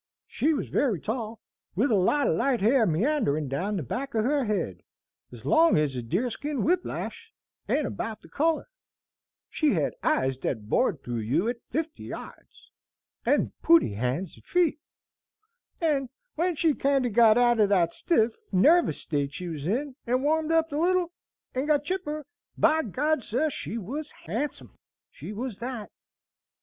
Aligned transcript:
"She 0.25 0.51
was 0.51 0.67
very 0.69 0.99
tall, 0.99 1.37
with 1.75 1.91
a 1.91 1.95
lot 1.95 2.25
o' 2.27 2.31
light 2.33 2.59
hair 2.59 2.87
meandering 2.87 3.47
down 3.47 3.77
the 3.77 3.83
back 3.83 4.15
of 4.15 4.25
her 4.25 4.45
head, 4.45 4.81
as 5.31 5.45
long 5.45 5.77
as 5.77 5.95
a 5.95 6.01
deer 6.01 6.31
skin 6.31 6.63
whip 6.63 6.83
lash, 6.83 7.31
and 7.67 7.85
about 7.85 8.21
the 8.23 8.27
color. 8.27 8.67
She 9.47 9.75
hed 9.75 9.93
eyes 10.01 10.37
thet'd 10.39 10.67
bore 10.67 10.93
you 11.03 11.03
through 11.03 11.49
at 11.49 11.61
fifty 11.69 12.05
yards, 12.05 12.71
and 13.27 13.51
pooty 13.61 13.93
hands 13.93 14.33
and 14.33 14.43
feet. 14.43 14.79
And 15.79 16.09
when 16.33 16.55
she 16.55 16.73
kinder 16.73 17.09
got 17.09 17.37
out 17.37 17.59
o' 17.59 17.67
that 17.67 17.93
stiff, 17.93 18.35
narvous 18.51 18.99
state 19.01 19.35
she 19.35 19.47
was 19.49 19.67
in, 19.67 19.95
and 20.07 20.23
warmed 20.23 20.51
up 20.51 20.71
a 20.71 20.77
little, 20.77 21.11
and 21.53 21.67
got 21.67 21.83
chipper, 21.83 22.25
by 22.57 22.81
G 22.81 22.89
d, 22.91 23.21
sir, 23.21 23.51
she 23.51 23.77
was 23.77 24.09
handsome, 24.25 24.79
she 25.11 25.31
was 25.31 25.59
that!" 25.59 25.91